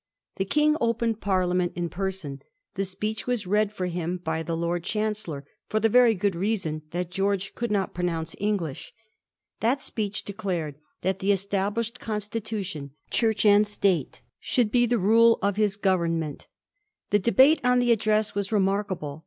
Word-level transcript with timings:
The 0.37 0.45
King 0.45 0.77
opened 0.81 1.21
Parliament 1.21 1.73
in 1.75 1.87
person. 1.87 2.41
The 2.73 2.85
Speech 2.85 3.27
was 3.27 3.45
read 3.45 3.71
for 3.71 3.85
him 3.85 4.17
by 4.17 4.41
the 4.41 4.57
Lord 4.57 4.83
Chancellor, 4.83 5.45
for 5.69 5.79
the 5.79 5.89
very 5.89 6.15
good 6.15 6.33
reason 6.33 6.81
that 6.89 7.11
George 7.11 7.53
could 7.53 7.69
not 7.69 7.93
pronounce 7.93 8.35
English. 8.39 8.95
That 9.59 9.79
Speech 9.79 10.23
declared 10.25 10.79
that 11.03 11.19
the 11.19 11.31
established 11.31 11.99
Constitution— 11.99 12.93
Church 13.11 13.45
and 13.45 13.67
State— 13.67 14.21
should 14.39 14.71
be 14.71 14.87
the 14.87 14.97
rule 14.97 15.37
of 15.43 15.55
his 15.57 15.75
government. 15.77 16.47
The 17.11 17.19
debate 17.19 17.61
on 17.63 17.77
the 17.77 17.91
Address 17.91 18.33
was 18.33 18.51
remarkable. 18.51 19.19